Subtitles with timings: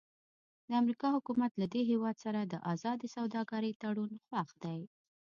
[0.67, 4.79] د امریکا حکومت له دې هېواد سره د ازادې سوداګرۍ تړون خوښ دی.